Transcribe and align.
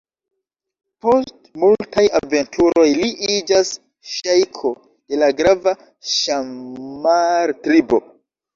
Post 1.05 1.49
multaj 1.63 2.05
aventuroj 2.19 2.87
li 3.03 3.11
iĝas 3.35 3.75
ŝejko 4.15 4.73
de 4.81 5.23
la 5.27 5.31
grava 5.43 5.77
Ŝammar-tribo. 6.17 8.05